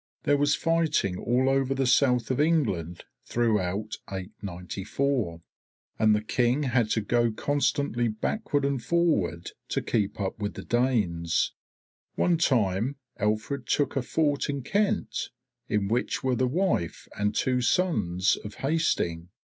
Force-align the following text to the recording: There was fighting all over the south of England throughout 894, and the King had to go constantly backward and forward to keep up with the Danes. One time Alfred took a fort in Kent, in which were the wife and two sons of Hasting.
There 0.23 0.35
was 0.35 0.55
fighting 0.55 1.19
all 1.19 1.47
over 1.47 1.75
the 1.75 1.85
south 1.85 2.31
of 2.31 2.39
England 2.41 3.05
throughout 3.23 3.97
894, 4.09 5.43
and 5.99 6.15
the 6.15 6.23
King 6.23 6.63
had 6.63 6.89
to 6.89 7.01
go 7.01 7.31
constantly 7.31 8.07
backward 8.07 8.65
and 8.65 8.83
forward 8.83 9.51
to 9.67 9.79
keep 9.79 10.19
up 10.19 10.39
with 10.39 10.55
the 10.55 10.63
Danes. 10.65 11.53
One 12.15 12.39
time 12.39 12.95
Alfred 13.19 13.67
took 13.67 13.95
a 13.95 14.01
fort 14.01 14.49
in 14.49 14.63
Kent, 14.63 15.29
in 15.67 15.87
which 15.87 16.23
were 16.23 16.33
the 16.35 16.47
wife 16.47 17.07
and 17.15 17.35
two 17.35 17.61
sons 17.61 18.37
of 18.43 18.55
Hasting. 18.55 19.29